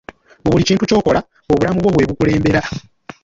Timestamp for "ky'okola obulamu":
0.89-1.79